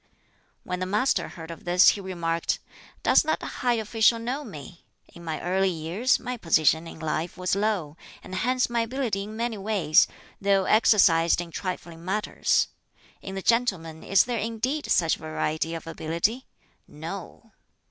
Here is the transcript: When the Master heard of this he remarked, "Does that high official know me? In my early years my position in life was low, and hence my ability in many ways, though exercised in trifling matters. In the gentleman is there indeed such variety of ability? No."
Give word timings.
When 0.63 0.79
the 0.79 0.87
Master 0.87 1.27
heard 1.27 1.51
of 1.51 1.63
this 1.63 1.89
he 1.89 2.01
remarked, 2.01 2.57
"Does 3.03 3.21
that 3.21 3.43
high 3.43 3.75
official 3.75 4.17
know 4.17 4.43
me? 4.43 4.87
In 5.13 5.23
my 5.23 5.39
early 5.39 5.69
years 5.69 6.19
my 6.19 6.37
position 6.37 6.87
in 6.87 6.97
life 6.99 7.37
was 7.37 7.55
low, 7.55 7.97
and 8.23 8.33
hence 8.33 8.67
my 8.67 8.79
ability 8.79 9.21
in 9.25 9.37
many 9.37 9.59
ways, 9.59 10.07
though 10.41 10.65
exercised 10.65 11.39
in 11.39 11.51
trifling 11.51 12.03
matters. 12.03 12.69
In 13.21 13.35
the 13.35 13.43
gentleman 13.43 14.01
is 14.01 14.23
there 14.23 14.39
indeed 14.39 14.89
such 14.89 15.17
variety 15.17 15.75
of 15.75 15.85
ability? 15.85 16.47
No." 16.87 17.51